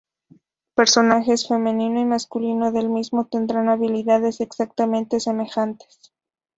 Personajes 0.73 1.47
femenino 1.47 1.99
y 2.01 2.05
masculino 2.05 2.71
del 2.71 2.89
mismo 2.89 3.25
tendrán 3.27 3.69
habilidades 3.69 4.41
exactamente 4.41 5.19
semejantes. 5.19 6.11